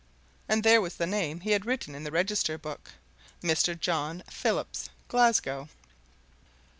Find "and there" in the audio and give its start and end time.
0.49-0.81